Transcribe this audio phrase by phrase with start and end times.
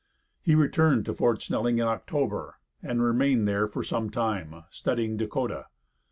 [0.41, 5.67] He returned to Fort Snelling in October, and remained there for some time, studying Dakota.